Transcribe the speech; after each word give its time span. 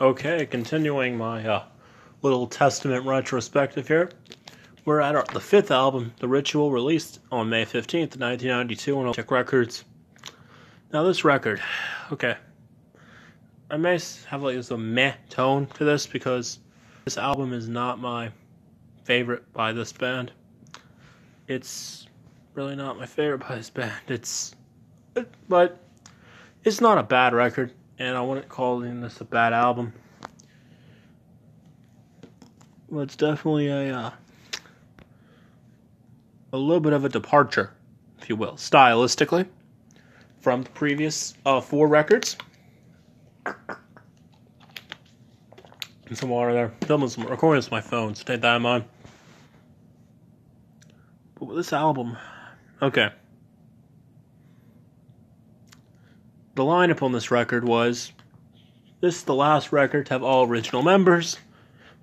Okay, 0.00 0.46
continuing 0.46 1.18
my 1.18 1.44
uh, 1.44 1.64
little 2.22 2.46
Testament 2.46 3.04
retrospective 3.04 3.88
here. 3.88 4.12
We're 4.84 5.00
at 5.00 5.16
our, 5.16 5.24
the 5.32 5.40
fifth 5.40 5.72
album, 5.72 6.14
The 6.20 6.28
Ritual, 6.28 6.70
released 6.70 7.18
on 7.32 7.48
May 7.48 7.64
15th, 7.64 8.16
1992 8.16 8.96
on 8.96 9.12
Check 9.12 9.32
Records. 9.32 9.82
Now, 10.92 11.02
this 11.02 11.24
record, 11.24 11.60
okay, 12.12 12.36
I 13.72 13.76
may 13.76 13.98
have 14.28 14.40
like 14.40 14.54
this 14.54 14.70
a 14.70 14.78
meh 14.78 15.14
tone 15.30 15.66
to 15.74 15.84
this 15.84 16.06
because 16.06 16.60
this 17.04 17.18
album 17.18 17.52
is 17.52 17.68
not 17.68 17.98
my 17.98 18.30
favorite 19.02 19.52
by 19.52 19.72
this 19.72 19.92
band. 19.92 20.30
It's 21.48 22.06
really 22.54 22.76
not 22.76 23.00
my 23.00 23.06
favorite 23.06 23.40
by 23.40 23.56
this 23.56 23.70
band. 23.70 24.00
It's, 24.06 24.54
but 25.48 25.80
it's 26.62 26.80
not 26.80 26.98
a 26.98 27.02
bad 27.02 27.34
record 27.34 27.72
and 27.98 28.16
I 28.16 28.20
wouldn't 28.20 28.48
call 28.48 28.80
this 28.80 29.20
a 29.20 29.24
bad 29.24 29.52
album. 29.52 29.92
Well, 32.88 33.02
it's 33.02 33.16
definitely 33.16 33.68
a 33.68 33.94
uh, 33.94 34.10
a 36.52 36.56
little 36.56 36.80
bit 36.80 36.92
of 36.92 37.04
a 37.04 37.08
departure, 37.08 37.72
if 38.18 38.28
you 38.28 38.36
will, 38.36 38.54
stylistically, 38.54 39.46
from 40.40 40.62
the 40.62 40.70
previous 40.70 41.34
uh, 41.44 41.60
four 41.60 41.88
records. 41.88 42.36
Some 46.14 46.30
water 46.30 46.54
there. 46.54 46.72
Filming 46.86 47.10
some 47.10 47.24
recording 47.26 47.58
with 47.58 47.70
my 47.70 47.82
phone, 47.82 48.14
so 48.14 48.24
take 48.24 48.40
that 48.40 48.56
in 48.56 48.62
mind. 48.62 48.84
But 51.34 51.46
with 51.46 51.58
this 51.58 51.74
album, 51.74 52.16
okay. 52.80 53.10
The 56.58 56.64
lineup 56.64 57.04
on 57.04 57.12
this 57.12 57.30
record 57.30 57.64
was 57.64 58.12
this 59.00 59.14
is 59.14 59.22
the 59.22 59.32
last 59.34 59.70
record 59.70 60.06
to 60.06 60.12
have 60.12 60.24
all 60.24 60.44
original 60.44 60.82
members. 60.82 61.38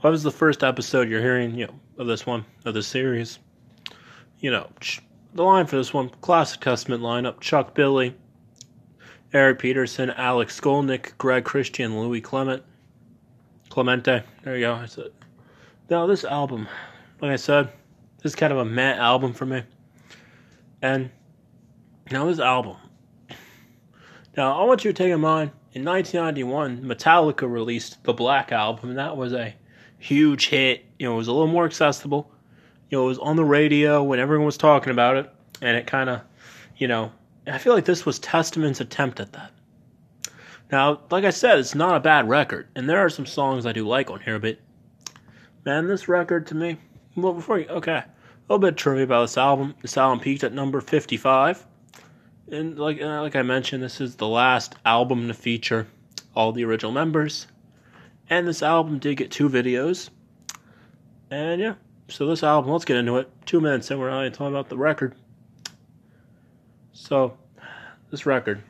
What 0.00 0.10
was 0.10 0.22
the 0.22 0.30
first 0.30 0.62
episode 0.62 1.08
you're 1.08 1.20
hearing, 1.20 1.56
you 1.56 1.66
know, 1.66 1.74
of 1.98 2.06
this 2.06 2.24
one, 2.24 2.44
of 2.64 2.72
this 2.72 2.86
series? 2.86 3.40
You 4.38 4.52
know, 4.52 4.70
the 5.34 5.42
line 5.42 5.66
for 5.66 5.74
this 5.74 5.92
one, 5.92 6.08
classic 6.20 6.60
Testament 6.60 7.02
lineup, 7.02 7.40
Chuck 7.40 7.74
Billy, 7.74 8.14
Eric 9.32 9.58
Peterson, 9.58 10.10
Alex 10.10 10.60
Skolnick, 10.60 11.18
Greg 11.18 11.44
Christian, 11.44 11.98
Louis 11.98 12.20
Clement, 12.20 12.62
Clemente. 13.70 14.22
There 14.44 14.54
you 14.54 14.66
go. 14.66 14.74
I 14.74 14.86
said. 14.86 15.10
Now 15.90 16.06
this 16.06 16.22
album, 16.22 16.68
like 17.20 17.32
I 17.32 17.36
said, 17.36 17.72
this 18.18 18.30
is 18.30 18.36
kind 18.36 18.52
of 18.52 18.60
a 18.60 18.64
meh 18.64 18.94
album 18.94 19.32
for 19.32 19.46
me. 19.46 19.64
And 20.80 21.10
now 22.12 22.26
this 22.26 22.38
album, 22.38 22.76
now, 24.36 24.60
I 24.60 24.64
want 24.64 24.84
you 24.84 24.92
to 24.92 24.96
take 24.96 25.12
in 25.12 25.20
mind, 25.20 25.50
in 25.72 25.84
1991, 25.84 26.82
Metallica 26.82 27.50
released 27.50 28.02
the 28.04 28.12
Black 28.12 28.52
Album, 28.52 28.90
and 28.90 28.98
that 28.98 29.16
was 29.16 29.32
a 29.32 29.54
huge 29.98 30.46
hit. 30.48 30.84
You 30.98 31.08
know, 31.08 31.14
it 31.14 31.18
was 31.18 31.28
a 31.28 31.32
little 31.32 31.48
more 31.48 31.64
accessible. 31.64 32.30
You 32.90 32.98
know, 32.98 33.04
it 33.04 33.08
was 33.08 33.18
on 33.18 33.36
the 33.36 33.44
radio 33.44 34.02
when 34.02 34.20
everyone 34.20 34.46
was 34.46 34.56
talking 34.56 34.92
about 34.92 35.16
it, 35.16 35.32
and 35.60 35.76
it 35.76 35.86
kind 35.86 36.08
of, 36.08 36.20
you 36.76 36.86
know, 36.86 37.10
I 37.46 37.58
feel 37.58 37.74
like 37.74 37.84
this 37.84 38.06
was 38.06 38.18
Testament's 38.18 38.80
attempt 38.80 39.20
at 39.20 39.32
that. 39.32 39.50
Now, 40.70 41.00
like 41.10 41.24
I 41.24 41.30
said, 41.30 41.58
it's 41.58 41.74
not 41.74 41.96
a 41.96 42.00
bad 42.00 42.28
record, 42.28 42.68
and 42.74 42.88
there 42.88 42.98
are 42.98 43.10
some 43.10 43.26
songs 43.26 43.66
I 43.66 43.72
do 43.72 43.86
like 43.86 44.10
on 44.10 44.20
here, 44.20 44.38
but 44.38 44.58
man, 45.64 45.86
this 45.86 46.08
record 46.08 46.46
to 46.48 46.54
me, 46.54 46.78
well, 47.16 47.32
before 47.32 47.58
you, 47.58 47.66
okay, 47.68 47.98
a 47.98 48.06
little 48.48 48.58
bit 48.58 48.70
of 48.70 48.76
trivia 48.76 49.04
about 49.04 49.22
this 49.22 49.38
album. 49.38 49.74
This 49.82 49.96
album 49.96 50.20
peaked 50.20 50.44
at 50.44 50.52
number 50.52 50.80
55 50.80 51.66
and 52.50 52.78
like 52.78 53.00
like 53.00 53.36
I 53.36 53.42
mentioned, 53.42 53.82
this 53.82 54.00
is 54.00 54.16
the 54.16 54.28
last 54.28 54.74
album 54.84 55.28
to 55.28 55.34
feature 55.34 55.86
all 56.34 56.52
the 56.52 56.64
original 56.64 56.92
members, 56.92 57.46
and 58.28 58.46
this 58.46 58.62
album 58.62 58.98
did 58.98 59.16
get 59.16 59.30
two 59.30 59.48
videos. 59.48 60.10
And 61.30 61.60
yeah, 61.60 61.74
so 62.08 62.26
this 62.26 62.42
album, 62.42 62.70
let's 62.70 62.84
get 62.84 62.96
into 62.96 63.16
it. 63.16 63.30
Two 63.46 63.60
minutes, 63.60 63.90
and 63.90 63.98
we're 63.98 64.10
already 64.10 64.30
talking 64.30 64.48
about 64.48 64.68
the 64.68 64.76
record. 64.76 65.14
So, 66.92 67.36
this 68.10 68.26
record, 68.26 68.62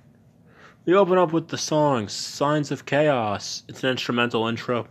we 0.84 0.94
open 0.94 1.18
up 1.18 1.32
with 1.32 1.48
the 1.48 1.58
song 1.58 2.08
"Signs 2.08 2.70
of 2.70 2.86
Chaos." 2.86 3.64
It's 3.68 3.82
an 3.82 3.90
instrumental 3.90 4.46
intro. 4.46 4.86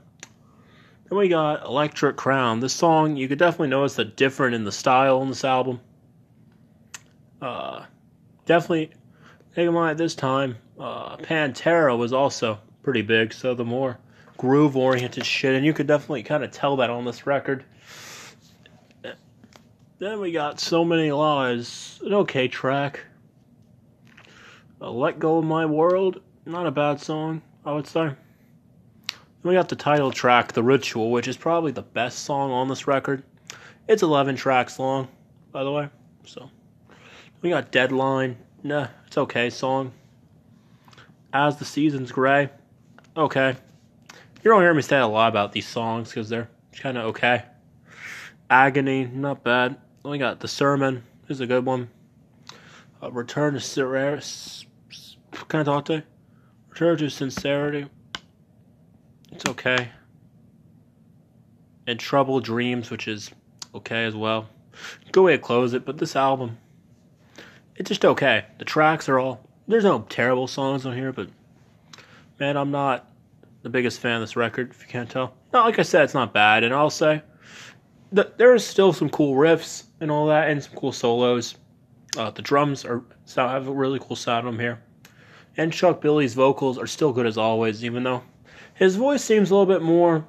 Then 1.09 1.17
we 1.17 1.29
got 1.29 1.65
"Electric 1.65 2.17
Crown." 2.17 2.59
This 2.59 2.73
song, 2.73 3.15
you 3.15 3.27
could 3.27 3.39
definitely 3.39 3.69
notice 3.69 3.95
the 3.95 4.05
different 4.05 4.55
in 4.55 4.65
the 4.65 4.71
style 4.71 5.21
in 5.21 5.29
this 5.29 5.45
album. 5.45 5.79
Uh, 7.41 7.85
definitely 8.45 8.91
take 9.55 9.67
in 9.67 9.73
mind 9.73 9.91
at 9.91 9.97
this 9.97 10.15
time, 10.15 10.57
uh, 10.79 11.17
Pantera 11.17 11.97
was 11.97 12.13
also 12.13 12.59
pretty 12.81 13.01
big, 13.01 13.33
so 13.33 13.53
the 13.53 13.65
more 13.65 13.97
groove 14.37 14.75
oriented 14.75 15.25
shit, 15.25 15.55
and 15.55 15.65
you 15.65 15.73
could 15.73 15.87
definitely 15.87 16.23
kind 16.23 16.43
of 16.43 16.51
tell 16.51 16.75
that 16.77 16.89
on 16.89 17.05
this 17.05 17.25
record. 17.25 17.63
Then 19.99 20.19
we 20.19 20.33
got 20.33 20.59
So 20.59 20.83
Many 20.83 21.11
Lies, 21.13 22.01
an 22.03 22.13
okay 22.13 22.49
track. 22.49 22.99
Uh, 24.81 24.91
Let 24.91 25.17
Go 25.17 25.37
of 25.37 25.45
My 25.45 25.65
World, 25.65 26.19
not 26.45 26.67
a 26.67 26.71
bad 26.71 26.99
song, 26.99 27.41
I 27.63 27.71
would 27.71 27.87
say. 27.87 28.07
Then 28.07 28.17
we 29.43 29.53
got 29.53 29.69
the 29.69 29.77
title 29.77 30.11
track, 30.11 30.51
The 30.51 30.63
Ritual, 30.63 31.09
which 31.09 31.29
is 31.29 31.37
probably 31.37 31.71
the 31.71 31.83
best 31.83 32.19
song 32.25 32.51
on 32.51 32.67
this 32.67 32.85
record. 32.85 33.23
It's 33.87 34.03
11 34.03 34.35
tracks 34.35 34.77
long, 34.77 35.07
by 35.53 35.63
the 35.63 35.71
way, 35.71 35.87
so. 36.25 36.49
We 37.43 37.49
got 37.49 37.71
Deadline. 37.71 38.37
Nah, 38.63 38.87
it's 39.05 39.17
okay 39.17 39.49
song. 39.49 39.91
As 41.33 41.57
the 41.57 41.65
Seasons 41.65 42.09
Gray. 42.09 42.49
Okay. 43.17 43.57
You 44.41 44.49
don't 44.49 44.61
hear 44.61 44.73
me 44.73 44.81
say 44.81 44.97
a 44.97 45.05
lot 45.05 45.27
about 45.27 45.51
these 45.51 45.67
songs 45.67 46.07
because 46.07 46.29
they're 46.29 46.49
kind 46.79 46.97
of 46.97 47.07
okay. 47.07 47.43
Agony, 48.49 49.05
not 49.05 49.43
bad. 49.43 49.75
We 50.05 50.17
got 50.17 50.39
The 50.39 50.47
Sermon. 50.47 51.03
This 51.27 51.37
is 51.37 51.41
a 51.41 51.45
good 51.45 51.65
one. 51.65 51.89
Uh, 53.01 53.11
Return 53.11 53.55
to 53.55 53.59
Sincerity. 53.59 54.25
Can 55.49 55.59
I 55.59 55.63
talk 55.63 55.83
to? 55.85 56.01
Return 56.69 56.97
to 56.99 57.09
Sincerity. 57.09 57.87
It's 59.33 59.45
okay. 59.49 59.89
And 61.87 61.99
Trouble 61.99 62.39
Dreams, 62.39 62.89
which 62.89 63.09
is 63.09 63.31
okay 63.75 64.05
as 64.05 64.15
well. 64.15 64.47
Go 65.11 65.27
ahead, 65.27 65.39
and 65.39 65.43
close 65.43 65.73
it. 65.73 65.85
But 65.85 65.97
this 65.97 66.15
album, 66.15 66.57
it's 67.75 67.87
just 67.87 68.05
okay. 68.05 68.45
The 68.57 68.65
tracks 68.65 69.09
are 69.09 69.19
all 69.19 69.49
there's 69.67 69.83
no 69.83 70.05
terrible 70.09 70.47
songs 70.47 70.85
on 70.85 70.95
here, 70.95 71.13
but 71.13 71.29
man, 72.39 72.57
I'm 72.57 72.71
not 72.71 73.09
the 73.61 73.69
biggest 73.69 73.99
fan 73.99 74.15
of 74.15 74.21
this 74.21 74.35
record. 74.35 74.71
If 74.71 74.81
you 74.81 74.87
can't 74.87 75.09
tell, 75.09 75.33
no, 75.53 75.61
like 75.61 75.79
I 75.79 75.83
said, 75.83 76.03
it's 76.03 76.13
not 76.13 76.33
bad, 76.33 76.63
and 76.63 76.73
I'll 76.73 76.89
say 76.89 77.21
that 78.11 78.37
there 78.37 78.53
is 78.53 78.65
still 78.65 78.93
some 78.93 79.09
cool 79.09 79.35
riffs 79.35 79.83
and 80.01 80.11
all 80.11 80.27
that, 80.27 80.49
and 80.49 80.61
some 80.61 80.75
cool 80.75 80.91
solos. 80.91 81.55
Uh, 82.17 82.29
the 82.29 82.41
drums 82.41 82.85
are 82.85 83.03
have 83.35 83.67
a 83.67 83.71
really 83.71 83.99
cool 83.99 84.15
sound 84.15 84.47
on 84.47 84.59
here, 84.59 84.81
and 85.57 85.71
Chuck 85.71 86.01
Billy's 86.01 86.33
vocals 86.33 86.77
are 86.77 86.87
still 86.87 87.13
good 87.13 87.25
as 87.25 87.37
always, 87.37 87.83
even 87.83 88.03
though 88.03 88.23
his 88.75 88.95
voice 88.95 89.23
seems 89.23 89.49
a 89.49 89.55
little 89.55 89.71
bit 89.73 89.81
more 89.81 90.25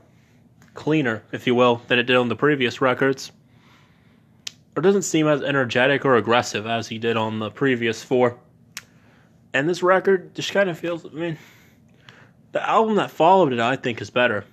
cleaner, 0.75 1.23
if 1.33 1.47
you 1.47 1.55
will, 1.55 1.83
than 1.89 1.99
it 1.99 2.05
did 2.05 2.17
on 2.17 2.29
the 2.29 2.37
previous 2.37 2.81
records 2.81 3.33
or 4.77 4.83
doesn't 4.83 5.03
seem 5.03 5.27
as 5.29 5.43
energetic 5.43 6.05
or 6.05 6.17
aggressive 6.17 6.67
as 6.67 6.89
he 6.89 6.99
did 6.99 7.17
on 7.17 7.39
the 7.39 7.51
previous 7.51 8.03
four. 8.03 8.39
And 9.53 9.69
this 9.69 9.83
record 9.83 10.35
just 10.35 10.53
kind 10.53 10.69
of 10.69 10.79
feels, 10.79 11.07
I 11.07 11.11
mean, 11.11 11.39
the 12.53 12.69
album 12.69 12.97
that 12.97 13.11
followed 13.11 13.53
it, 13.53 13.61
I 13.61 13.77
think, 13.77 14.01
is 14.01 14.11
better, 14.11 14.45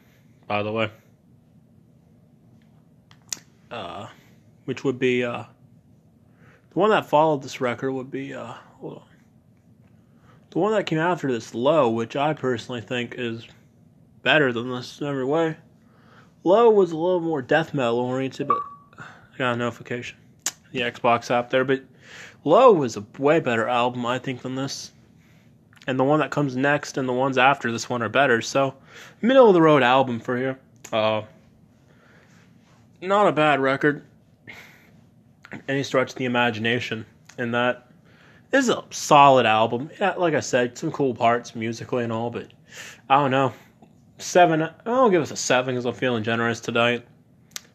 by 0.47 0.61
the 0.61 0.71
way. 0.71 0.91
Uh, 3.71 4.07
which 4.65 4.83
would 4.83 4.99
be, 4.99 5.23
uh, 5.23 5.43
the 6.71 6.79
one 6.79 6.91
that 6.91 7.05
followed 7.07 7.41
this 7.41 7.61
record 7.61 7.91
would 7.93 8.11
be, 8.11 8.33
uh, 8.33 8.53
hold 8.79 8.97
on. 8.97 9.03
The 10.51 10.59
one 10.59 10.73
that 10.73 10.85
came 10.85 10.99
after 10.99 11.31
this, 11.31 11.55
Low, 11.55 11.89
which 11.89 12.15
I 12.15 12.33
personally 12.33 12.81
think 12.81 13.15
is 13.17 13.47
better 14.21 14.53
than 14.53 14.69
this 14.69 14.99
in 14.99 15.07
every 15.07 15.25
way. 15.25 15.57
Low 16.43 16.69
was 16.69 16.91
a 16.91 16.97
little 16.97 17.21
more 17.21 17.41
death 17.41 17.73
metal 17.73 17.99
oriented, 17.99 18.47
but 18.47 18.61
I 18.99 19.37
got 19.37 19.53
a 19.53 19.55
notification. 19.55 20.17
The 20.71 20.81
Xbox 20.81 21.31
app 21.31 21.49
there, 21.49 21.65
but 21.65 21.83
Low 22.43 22.83
is 22.83 22.97
a 22.97 23.05
way 23.19 23.39
better 23.39 23.67
album, 23.67 24.05
I 24.05 24.17
think, 24.17 24.41
than 24.41 24.55
this. 24.55 24.91
And 25.87 25.99
the 25.99 26.03
one 26.03 26.19
that 26.19 26.31
comes 26.31 26.55
next 26.55 26.97
and 26.97 27.07
the 27.07 27.13
ones 27.13 27.37
after 27.37 27.71
this 27.71 27.89
one 27.89 28.01
are 28.01 28.09
better. 28.09 28.41
So, 28.41 28.75
middle 29.21 29.47
of 29.47 29.53
the 29.53 29.61
road 29.61 29.83
album 29.83 30.19
for 30.19 30.37
here. 30.37 30.59
Uh, 30.91 31.23
not 33.01 33.27
a 33.27 33.31
bad 33.31 33.59
record. 33.59 34.03
Any 35.67 35.83
stretch 35.83 36.11
of 36.11 36.15
the 36.15 36.25
imagination. 36.25 37.05
And 37.37 37.53
that 37.53 37.91
is 38.51 38.69
a 38.69 38.83
solid 38.89 39.45
album. 39.45 39.89
Yeah, 39.99 40.13
like 40.13 40.33
I 40.33 40.39
said, 40.39 40.77
some 40.77 40.91
cool 40.91 41.13
parts 41.13 41.55
musically 41.55 42.03
and 42.03 42.13
all, 42.13 42.29
but 42.29 42.47
I 43.09 43.15
don't 43.15 43.31
know. 43.31 43.53
Seven. 44.17 44.69
I'll 44.85 45.09
give 45.09 45.21
us 45.21 45.31
a 45.31 45.35
seven 45.35 45.75
because 45.75 45.85
I'm 45.85 45.93
feeling 45.93 46.23
generous 46.23 46.59
tonight 46.59 47.05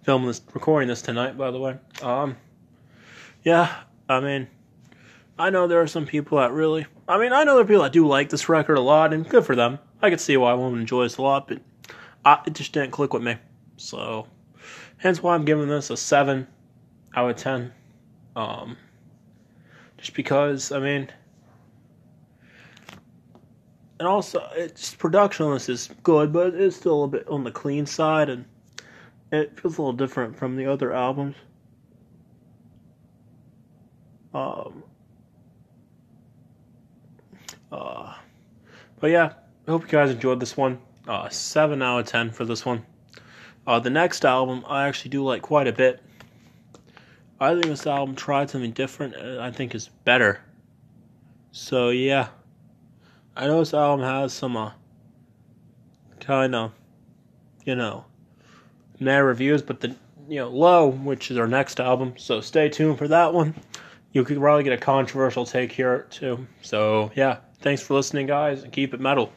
filming 0.06 0.28
this, 0.28 0.40
recording 0.54 0.88
this 0.88 1.02
tonight, 1.02 1.37
by 1.37 1.50
the 1.50 1.58
way. 1.58 1.76
Um, 2.00 2.37
yeah, 3.46 3.72
I 4.08 4.19
mean, 4.19 4.48
I 5.38 5.50
know 5.50 5.69
there 5.69 5.81
are 5.81 5.87
some 5.87 6.04
people 6.04 6.38
that 6.38 6.50
really, 6.50 6.84
I 7.06 7.16
mean, 7.16 7.32
I 7.32 7.44
know 7.44 7.54
there 7.54 7.62
are 7.62 7.66
people 7.66 7.84
that 7.84 7.93
do 7.93 8.04
like 8.04 8.28
this 8.28 8.48
record 8.48 8.76
a 8.76 8.81
lot, 8.81 9.14
and 9.14 9.26
good 9.26 9.46
for 9.46 9.54
them. 9.54 9.78
I 10.02 10.10
could 10.10 10.20
see 10.20 10.37
why 10.37 10.52
one 10.54 10.72
would 10.72 10.81
enjoy 10.81 11.04
this 11.04 11.16
a 11.16 11.22
lot, 11.22 11.46
but 11.46 11.60
I, 12.25 12.43
it 12.44 12.54
just 12.54 12.72
didn't 12.72 12.90
click 12.90 13.14
with 13.14 13.22
me. 13.22 13.37
So, 13.76 14.26
hence 14.96 15.22
why 15.22 15.37
I'm 15.37 15.44
giving 15.44 15.69
this 15.69 15.90
a 15.90 15.96
7 15.96 16.44
out 17.14 17.31
of 17.31 17.37
10. 17.37 17.72
Um, 18.34 18.76
just 19.96 20.14
because, 20.14 20.72
I 20.72 20.81
mean, 20.81 21.08
and 24.00 24.08
also, 24.08 24.44
it's 24.56 24.93
production 24.96 25.46
on 25.46 25.52
this 25.52 25.69
is 25.69 25.88
good, 26.02 26.32
but 26.32 26.52
it's 26.52 26.75
still 26.75 27.04
a 27.04 27.08
bit 27.08 27.28
on 27.28 27.44
the 27.44 27.52
clean 27.52 27.87
side, 27.87 28.28
and 28.28 28.44
it 29.31 29.56
feels 29.60 29.78
a 29.78 29.82
little 29.82 29.93
different 29.93 30.37
from 30.37 30.56
the 30.56 30.66
other 30.66 30.93
albums. 30.93 31.37
Um, 34.37 34.83
uh, 37.73 38.15
but 39.00 39.11
yeah, 39.11 39.33
I 39.67 39.71
hope 39.71 39.83
you 39.83 39.88
guys 39.88 40.11
enjoyed 40.11 40.41
this 40.41 40.59
one. 40.59 40.79
Uh, 41.09 41.31
7 41.31 41.81
out 41.81 42.00
of 42.00 42.06
10 42.06 42.33
for 42.33 42.44
this 42.44 42.67
one. 42.67 42.85
Uh, 43.67 43.81
the 43.81 43.88
next 43.88 44.27
album 44.27 44.62
I 44.69 44.87
actually 44.87 45.11
do 45.11 45.25
like 45.25 45.41
quite 45.41 45.67
a 45.67 45.73
bit. 45.73 46.03
I 47.41 47.55
think 47.55 47.65
this 47.65 47.87
album 47.87 48.15
tried 48.15 48.50
something 48.50 48.73
different 48.73 49.15
and 49.15 49.41
I 49.41 49.50
think 49.50 49.75
is 49.75 49.88
better. 50.05 50.43
So 51.53 51.89
yeah. 51.89 52.29
I 53.37 53.47
know 53.47 53.61
this 53.61 53.73
album 53.73 54.05
has 54.05 54.35
some 54.35 54.56
uh, 54.56 54.73
kind 56.21 56.55
of, 56.55 56.73
you 57.65 57.75
know, 57.75 58.05
meh 59.00 59.17
reviews, 59.17 59.62
but 59.62 59.81
the 59.81 59.97
you 60.29 60.37
know 60.37 60.49
low, 60.49 60.89
which 60.89 61.31
is 61.31 61.39
our 61.39 61.49
next 61.49 61.81
album. 61.81 62.15
So 62.19 62.43
stay 62.43 62.69
tuned 62.69 62.99
for 62.99 63.09
that 63.09 63.32
one. 63.32 63.55
You 64.17 64.25
could 64.25 64.39
probably 64.39 64.65
get 64.65 64.73
a 64.73 64.79
controversial 64.79 65.45
take 65.45 65.71
here 65.71 66.07
too. 66.09 66.47
So 66.63 67.11
yeah, 67.15 67.41
thanks 67.59 67.83
for 67.83 67.93
listening, 67.93 68.27
guys, 68.27 68.63
and 68.63 68.73
keep 68.73 68.95
it 68.95 68.99
metal. 68.99 69.31